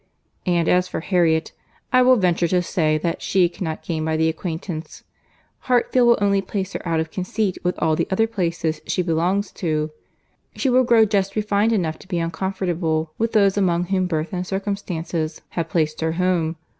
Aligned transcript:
And 0.47 0.67
as 0.67 0.87
for 0.87 1.01
Harriet, 1.01 1.51
I 1.93 2.01
will 2.01 2.15
venture 2.15 2.47
to 2.47 2.63
say 2.63 2.97
that 2.97 3.21
she 3.21 3.47
cannot 3.47 3.83
gain 3.83 4.03
by 4.03 4.17
the 4.17 4.29
acquaintance. 4.29 5.03
Hartfield 5.65 6.07
will 6.07 6.17
only 6.19 6.41
put 6.41 6.73
her 6.73 6.81
out 6.89 6.99
of 6.99 7.11
conceit 7.11 7.59
with 7.63 7.77
all 7.77 7.95
the 7.95 8.07
other 8.09 8.25
places 8.25 8.81
she 8.87 9.03
belongs 9.03 9.51
to. 9.61 9.91
She 10.55 10.71
will 10.71 10.85
grow 10.85 11.05
just 11.05 11.35
refined 11.35 11.71
enough 11.71 11.99
to 11.99 12.07
be 12.07 12.17
uncomfortable 12.17 13.11
with 13.19 13.33
those 13.33 13.57
among 13.57 13.83
whom 13.93 14.07
birth 14.07 14.33
and 14.33 14.47
circumstances 14.47 15.41
have 15.49 15.69
placed 15.69 16.01
her 16.01 16.13
home. 16.13 16.55